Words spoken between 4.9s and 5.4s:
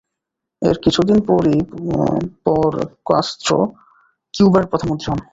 হন।